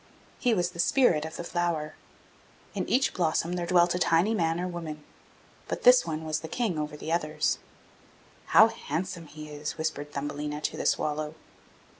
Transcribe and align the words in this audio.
He 0.39 0.55
was 0.55 0.71
the 0.71 0.79
spirit 0.79 1.25
of 1.25 1.35
the 1.35 1.43
flower. 1.43 1.93
In 2.73 2.89
each 2.89 3.13
blossom 3.13 3.53
there 3.53 3.67
dwelt 3.67 3.93
a 3.93 3.99
tiny 3.99 4.33
man 4.33 4.59
or 4.59 4.67
woman; 4.67 5.03
but 5.67 5.83
this 5.83 6.07
one 6.07 6.25
was 6.25 6.39
the 6.39 6.47
King 6.47 6.79
over 6.79 6.97
the 6.97 7.11
others. 7.11 7.59
'How 8.47 8.69
handsome 8.69 9.27
he 9.27 9.47
is!' 9.49 9.77
whispered 9.77 10.11
Thumbelina 10.11 10.59
to 10.61 10.75
the 10.75 10.87
swallow. 10.87 11.35